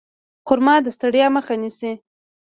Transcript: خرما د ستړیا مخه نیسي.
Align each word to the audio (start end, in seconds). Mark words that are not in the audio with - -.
خرما 0.47 0.75
د 0.85 0.87
ستړیا 0.95 1.27
مخه 1.35 1.55
نیسي. 1.61 1.91